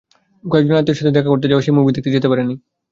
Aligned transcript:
কয়েকজন 0.43 0.75
আত্মীয়ের 0.77 0.99
সাথে 0.99 1.15
দেখা 1.15 1.31
করতে 1.31 1.47
যাওয়ায় 1.47 1.65
সে 1.65 1.75
মুভি 1.75 1.91
দেখতে 1.95 2.13
যেতে 2.15 2.27
পারেনি। 2.31 2.55